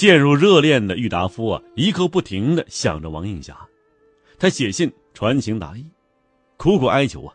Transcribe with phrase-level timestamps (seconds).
[0.00, 3.68] 陷入热恋的郁达夫啊，一刻不停的想着王映霞，
[4.38, 5.84] 他写信传情达意，
[6.56, 7.34] 苦苦哀求啊，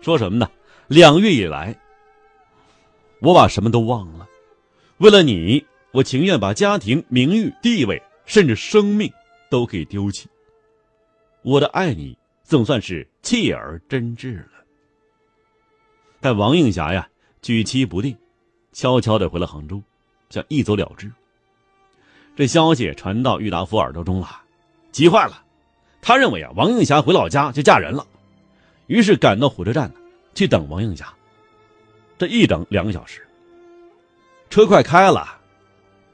[0.00, 0.50] 说什么呢？
[0.88, 1.78] 两月以来，
[3.20, 4.28] 我把什么都忘了，
[4.96, 9.08] 为了你，我情愿把家庭、名誉、地位，甚至生命
[9.48, 10.28] 都可以丢弃。
[11.42, 14.64] 我的爱你总算是切而真挚了。
[16.18, 17.08] 但王映霞呀，
[17.40, 18.18] 举棋不定，
[18.72, 19.80] 悄悄的回了杭州，
[20.28, 21.08] 想一走了之。
[22.34, 24.28] 这消息传到郁达夫耳朵中了，
[24.90, 25.42] 急坏了。
[26.00, 28.06] 他认为啊，王映霞回老家就嫁人了，
[28.86, 29.92] 于是赶到火车站
[30.34, 31.12] 去等王映霞。
[32.18, 33.26] 这一等两个小时，
[34.48, 35.38] 车快开了，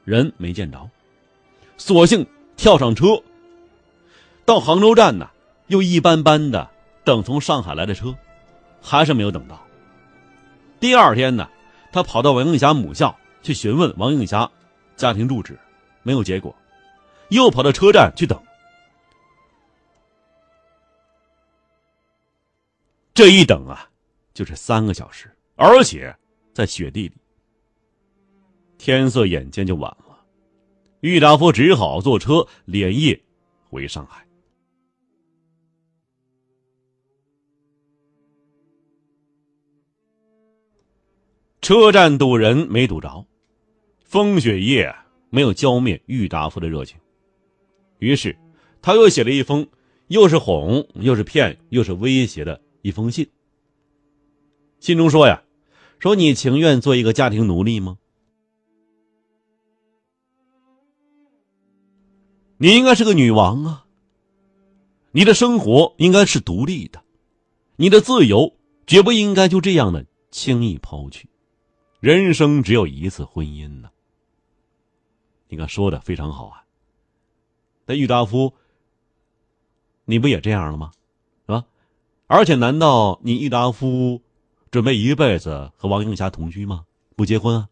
[0.03, 0.89] 人没见着，
[1.77, 2.25] 索性
[2.57, 3.05] 跳上车。
[4.45, 5.29] 到杭州站呢，
[5.67, 6.69] 又一般般的
[7.03, 8.13] 等从上海来的车，
[8.81, 9.59] 还是没有等到。
[10.79, 11.47] 第二天呢，
[11.91, 14.49] 他跑到王映霞母校去询问王映霞
[14.95, 15.57] 家庭住址。
[16.03, 16.55] 没有结果，
[17.29, 18.41] 又跑到车站去等。
[23.13, 23.89] 这一等啊，
[24.33, 26.15] 就是三个小时，而且
[26.53, 27.15] 在雪地里。
[28.77, 30.25] 天色眼见就晚了，
[31.01, 33.21] 郁达夫只好坐车连夜
[33.69, 34.25] 回上海。
[41.61, 43.27] 车站堵人没堵着，
[43.99, 44.95] 风雪夜。
[45.29, 46.97] 没有浇灭郁达夫的热情，
[47.99, 48.37] 于是
[48.81, 49.67] 他又写了一封
[50.07, 53.29] 又是哄又是骗又是威胁的一封信。
[54.79, 55.43] 信中说呀
[55.99, 57.97] ：“说你情愿做一个家庭奴隶吗？
[62.57, 63.85] 你应该是个女王啊！
[65.11, 67.03] 你的生活应该是独立的，
[67.75, 68.55] 你的自由
[68.87, 71.29] 绝不应该就这样的轻易抛去。
[71.99, 73.89] 人生只有一次婚姻呢。”
[75.49, 76.63] 你看说的非常好啊。
[77.85, 78.53] 但郁达夫，
[80.05, 80.91] 你不也这样了吗？
[81.45, 81.65] 是吧？
[82.27, 84.21] 而且，难道你郁达夫
[84.69, 86.85] 准备一辈子和王映霞同居吗？
[87.15, 87.69] 不结婚啊？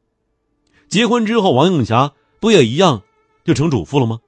[0.89, 3.03] 结婚之后，王映霞不也一样
[3.43, 4.19] 就成主妇了吗？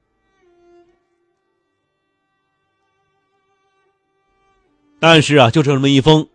[4.99, 6.27] 但是啊，就这么一封，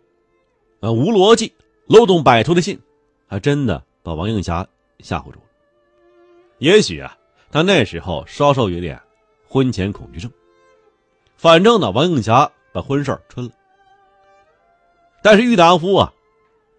[0.80, 1.52] 啊无逻辑、
[1.86, 2.80] 漏洞百出的信，
[3.28, 4.66] 还真的把王映霞
[4.98, 5.38] 吓唬住。
[6.58, 7.16] 也许啊，
[7.50, 9.00] 他那时候稍稍有点
[9.46, 10.30] 婚前恐惧症。
[11.36, 13.50] 反正呢，王映霞把婚事儿吹了。
[15.22, 16.12] 但是郁达夫啊，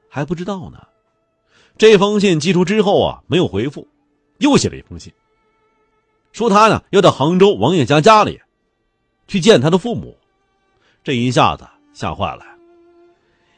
[0.09, 0.87] 还不知道呢。
[1.77, 3.85] 这封信寄出之后啊，没有回复，
[4.37, 5.11] 又写了一封信，
[6.31, 8.41] 说他呢要到杭州王映霞家里
[9.27, 10.17] 去见他的父母。
[11.03, 12.45] 这一下子吓坏了，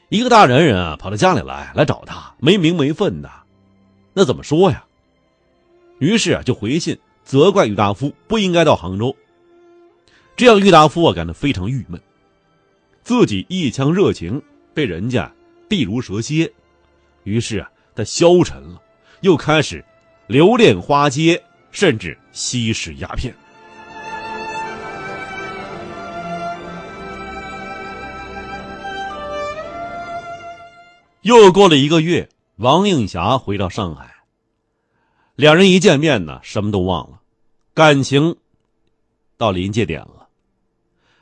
[0.09, 3.29] 一个大男人啊跑到家里来来找他，没名没分的，
[4.13, 4.83] 那怎么说呀？
[5.99, 9.15] 于是啊，就回信责怪郁达夫不应该到杭州。
[10.35, 11.99] 这样，郁达夫啊感到非常郁闷，
[13.01, 14.41] 自己一腔热情
[14.73, 15.31] 被人家
[15.67, 16.51] 避如蛇蝎。
[17.23, 18.81] 于是啊，他消沉了，
[19.21, 19.83] 又开始
[20.27, 21.41] 留恋花街，
[21.71, 23.33] 甚至吸食鸦片。
[31.23, 34.16] 又过了一个月，王映霞回到上海。
[35.37, 37.21] 两人一见面呢，什么都忘了，
[37.75, 38.37] 感情
[39.37, 40.29] 到临界点了。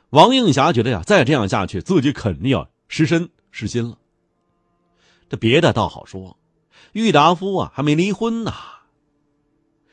[0.08, 3.98] 王映霞觉得呀，再这样下去，自己肯定要失身失心了。
[5.28, 6.38] 这别的倒好说，
[6.92, 8.54] 郁达夫啊还没离婚呢，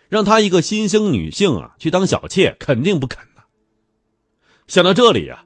[0.08, 3.42] 让他一个新兴女性啊去当小妾，肯定不肯呢。
[4.68, 5.44] 想到这里啊，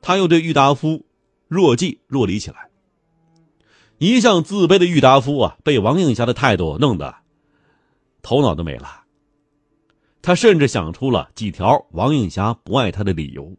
[0.00, 1.04] 他又对郁达夫
[1.48, 2.70] 若即若离起来。
[3.98, 7.25] 一向自卑的郁达夫啊，被王映霞的态度弄得。
[8.26, 9.04] 头脑都没了。
[10.20, 13.56] 他甚至想出了几条王映霞不爱他的理由，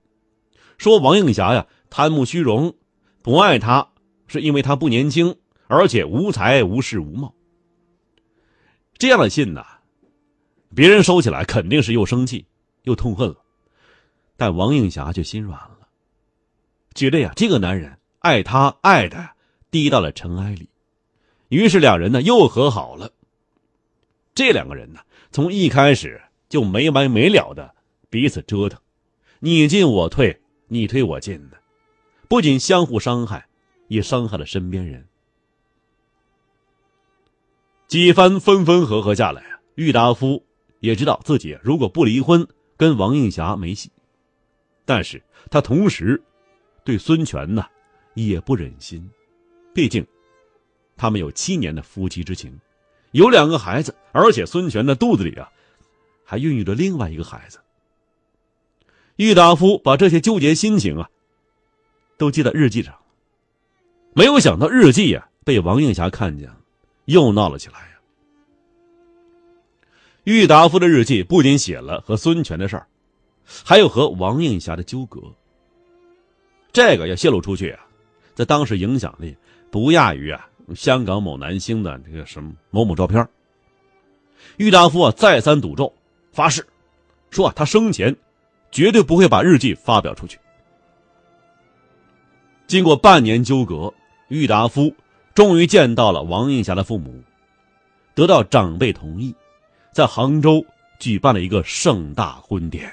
[0.77, 2.75] 说王映霞呀贪慕虚荣，
[3.21, 3.87] 不爱他
[4.27, 5.33] 是因为他不年轻，
[5.67, 7.33] 而且无才无势无貌。
[8.97, 9.63] 这样的信呢，
[10.75, 12.45] 别人收起来肯定是又生气
[12.83, 13.37] 又痛恨了，
[14.35, 15.87] 但王映霞却心软了，
[16.93, 19.29] 觉得呀这个男人爱她爱的
[19.71, 20.69] 低到了尘埃里，
[21.47, 23.09] 于是两人呢又和好了。
[24.37, 24.99] 这两个人呢，
[25.31, 27.73] 从一开始就没完没了的
[28.07, 28.79] 彼此折腾，
[29.39, 31.57] 你进我退，你推我进的，
[32.29, 33.47] 不仅相互伤害，
[33.87, 35.03] 也伤害了身边人。
[37.87, 40.45] 几番分分合合下来啊，郁达夫
[40.81, 42.47] 也知道自己如果不离婚，
[42.77, 43.89] 跟王映霞没戏。
[44.85, 45.19] 但是
[45.49, 46.21] 他同时
[46.83, 47.65] 对孙权呢，
[48.13, 49.09] 也不忍心，
[49.73, 50.05] 毕竟
[50.95, 52.55] 他们有七年的夫妻之情，
[53.17, 55.49] 有两个孩子，而且孙权的肚子里啊，
[56.23, 57.59] 还孕育着另外一个孩子。
[59.15, 61.09] 郁达夫把这些纠结心情啊，
[62.15, 62.95] 都记在日记上，
[64.13, 66.47] 没有想到日记呀被王映霞看见。
[67.05, 67.87] 又闹了起来呀！
[70.25, 72.85] 郁达夫的日记不仅写了和孙权的事儿，
[73.65, 75.21] 还有和王映霞的纠葛。
[76.71, 77.79] 这个要泄露出去啊，
[78.35, 79.35] 在当时影响力
[79.71, 83.27] 不亚于啊香港某男星的这个什么某某照片。
[84.57, 85.91] 郁达夫啊再三赌咒
[86.31, 86.65] 发誓，
[87.29, 88.15] 说啊他生前
[88.71, 90.39] 绝对不会把日记发表出去。
[92.67, 93.93] 经过半年纠葛，
[94.27, 94.93] 郁达夫。
[95.33, 97.21] 终于见到了王映霞的父母，
[98.15, 99.35] 得到长辈同意，
[99.91, 100.65] 在杭州
[100.97, 102.91] 举办了一个盛大婚典。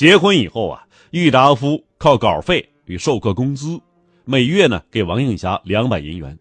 [0.00, 3.78] 结婚以后啊，郁达夫靠稿费与授课工资，
[4.24, 6.38] 每月呢给王映霞两百银元。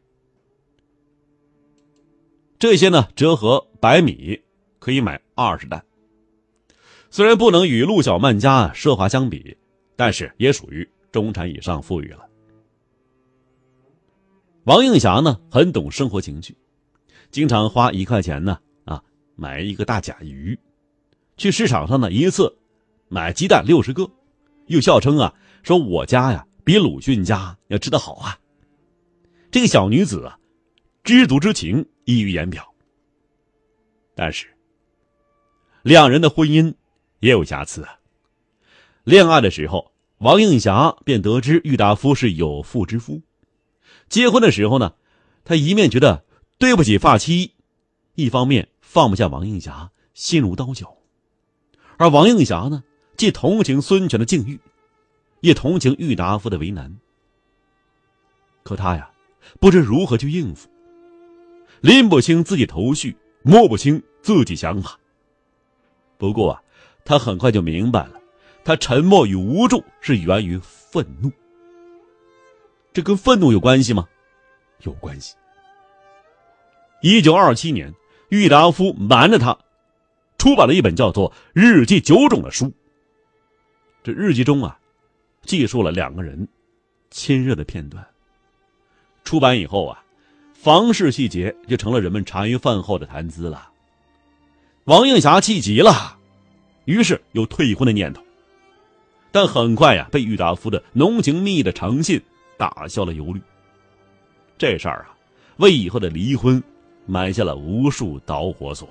[2.57, 4.39] 这些呢折合百米，
[4.79, 5.83] 可以买二十担。
[7.09, 9.57] 虽然不能与陆小曼家奢华相比，
[9.97, 12.25] 但是也属于中产以上富裕了。
[14.63, 16.56] 王映霞呢，很懂生活情趣，
[17.29, 19.03] 经常花一块钱呢啊
[19.35, 20.57] 买一个大甲鱼，
[21.35, 22.57] 去市场上呢一次
[23.09, 24.09] 买鸡蛋六十个，
[24.67, 28.39] 又笑称啊说我家呀比鲁迅家要吃的好啊。
[29.51, 30.39] 这个小女子啊，
[31.03, 32.65] 知足之情溢于言表。
[34.15, 34.47] 但是
[35.81, 36.73] 两人的婚姻。
[37.21, 38.00] 也有瑕疵啊。
[39.03, 43.21] 恋爱的时候，王映霞便得知郁达夫是有妇之夫。
[44.07, 44.94] 结婚的时候呢，
[45.44, 46.23] 她一面觉得
[46.57, 47.56] 对不起发妻，
[48.15, 50.95] 一方面放不下王映霞，心如刀绞。
[51.97, 52.85] 而王映霞呢，
[53.19, 54.57] 既同情孙权的境遇，
[55.42, 56.95] 也同情郁达夫的为难。
[58.63, 59.12] 可他呀，
[59.60, 60.69] 不知如何去应付，
[61.81, 64.98] 拎不清自己头绪，摸不清自己想法。
[66.18, 66.63] 不过啊。
[67.06, 68.21] 他很快就明白了，
[68.63, 71.31] 他沉默与无助是源于愤怒。
[72.94, 74.07] 这跟愤怒有关系吗？
[74.83, 75.36] 有关系。
[77.01, 77.92] 一九二七年，
[78.30, 79.57] 郁达夫瞒着他，
[80.38, 82.71] 出版了一本叫做《日记九种》的书。
[84.01, 84.79] 这日记中啊，
[85.43, 86.47] 记述了两个人
[87.09, 88.05] 亲热的片段。
[89.23, 90.03] 出版以后啊，
[90.53, 93.69] 房事细节就成了人们茶余饭后的谈资了。
[94.85, 96.17] 王映霞气急了。
[96.85, 98.23] 于是有退婚的念头，
[99.31, 102.19] 但很快呀被郁达夫的浓情蜜意的长信
[102.57, 103.39] 打消了忧虑。
[104.57, 105.13] 这事儿啊，
[105.57, 106.63] 为以后的离婚
[107.05, 108.89] 埋下了无数导火索。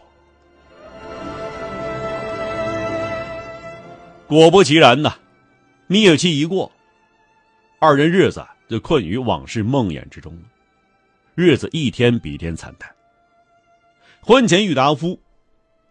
[4.29, 5.15] 果不其然呐，
[5.87, 6.71] 蜜月期一过，
[7.79, 10.43] 二人日子就困于往事梦魇之中了，
[11.35, 12.95] 日子一天比一天惨淡。
[14.21, 15.19] 婚前郁达夫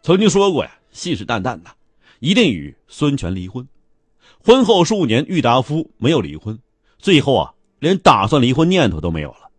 [0.03, 1.71] 曾经说过呀，信誓旦旦的。
[2.19, 3.67] 一定与孙权离婚。
[4.43, 6.59] 婚后数年，郁达夫没有离婚，
[6.99, 9.49] 最后啊，连打算离婚念头都没有了。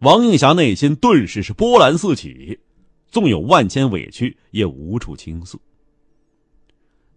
[0.00, 2.60] 王映霞内心顿时是波澜四起，
[3.08, 5.58] 纵有万千委屈，也无处倾诉。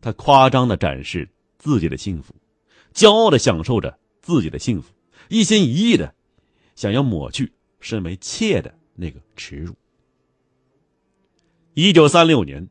[0.01, 2.33] 他夸张的展示自己的幸福，
[2.93, 4.93] 骄傲的享受着自己的幸福，
[5.29, 6.13] 一心一意的
[6.75, 9.73] 想要抹去身为妾的那个耻辱。
[11.73, 12.67] 一九三六年。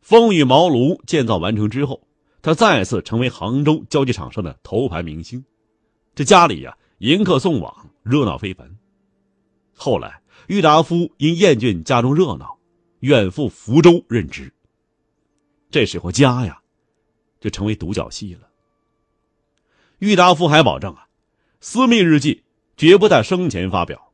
[0.00, 2.04] 风雨茅庐建造完成之后，
[2.42, 5.44] 他再次成为杭州交际场上的头牌明星。
[6.12, 8.68] 这家里呀，迎客送往，热闹非凡。
[9.72, 12.58] 后来，郁达夫因厌倦家中热闹，
[12.98, 14.52] 远赴福州任职。
[15.72, 16.60] 这时候，家呀，
[17.40, 18.42] 就成为独角戏了。
[19.98, 21.08] 郁达夫还保证啊，
[21.60, 22.42] 私密日记
[22.76, 24.12] 绝不在生前发表。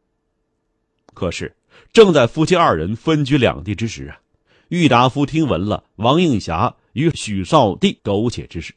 [1.14, 1.56] 可是，
[1.92, 4.20] 正在夫妻二人分居两地之时啊。
[4.68, 8.74] 郁达夫听闻了王映霞与许绍帝苟且之事，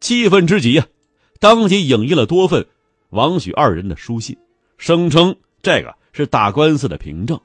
[0.00, 0.86] 气愤之极呀，
[1.38, 2.66] 当即影印了多份
[3.10, 4.36] 王许二人的书信，
[4.78, 7.38] 声称这个是打官司的凭证。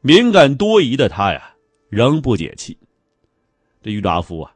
[0.00, 1.54] 敏感多疑的他呀，
[1.88, 2.78] 仍不解气，
[3.82, 4.54] 这郁达夫啊，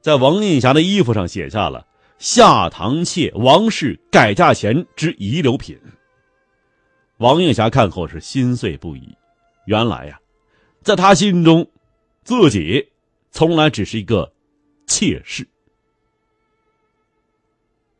[0.00, 1.86] 在王映霞的衣服上写下了
[2.18, 5.78] “下堂妾王氏改嫁前之遗留品”。
[7.18, 9.14] 王映霞看后是心碎不已。
[9.66, 10.18] 原来呀，
[10.82, 11.68] 在他心中，
[12.24, 12.88] 自己
[13.30, 14.32] 从来只是一个
[14.86, 15.46] 妾室。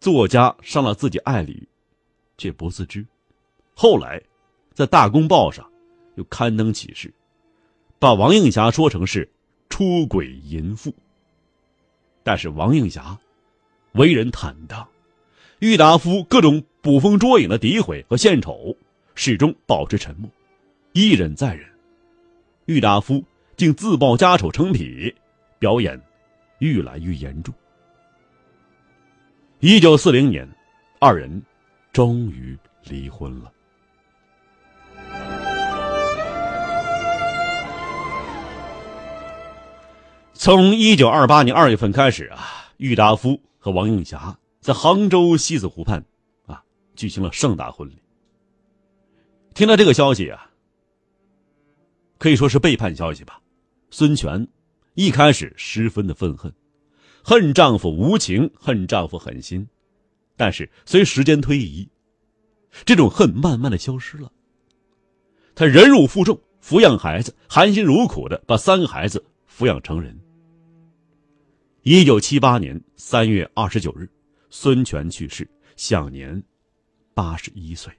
[0.01, 1.69] 作家伤了自己爱侣，
[2.39, 3.07] 却不自知。
[3.75, 4.23] 后来，
[4.73, 5.70] 在《大公报》上
[6.21, 7.11] 就刊登启事，
[7.99, 9.27] 把王映霞说成是
[9.71, 10.95] 出轨淫妇。
[12.23, 13.19] 但是王映霞
[13.93, 14.87] 为人坦荡，
[15.61, 18.77] 郁达夫各种捕风捉影的诋毁和献丑，
[19.15, 20.31] 始终保持沉默。
[20.93, 21.67] 一忍再忍，
[22.67, 23.25] 郁达夫
[23.57, 25.15] 竟自曝家丑成癖，
[25.59, 25.99] 表演
[26.59, 27.55] 愈来愈严重。
[29.61, 30.47] 一九四零年，
[30.99, 31.43] 二人
[31.95, 33.51] 终于离婚了。
[40.43, 46.03] 从一九二八年二月份开始啊，郁达夫和王映霞在杭州西子湖畔
[46.47, 46.65] 啊
[46.97, 48.01] 举行了盛大婚礼。
[49.53, 50.51] 听到这个消息啊。
[52.17, 53.39] 可以说是背叛消息吧。
[53.91, 54.49] 孙权
[54.95, 56.51] 一开始十分的愤恨，
[57.23, 59.69] 恨丈夫无情，恨丈夫狠心。
[60.39, 61.87] 但是随时间推移，
[62.87, 64.33] 这种恨慢慢的消失了。
[65.55, 70.19] 他忍辱负重，抚养孩子，含辛茹苦的把三个孩子抚养成人。
[71.83, 74.07] 一九七八年三月二十九日，
[74.51, 76.43] 孙权去世，享年
[77.15, 77.91] 八十一岁。